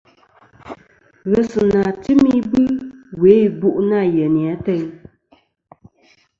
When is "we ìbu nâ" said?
3.19-3.99